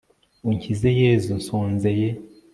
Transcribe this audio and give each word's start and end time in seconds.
unkizeyezu 0.47 1.31
nsonzeye 1.39 2.07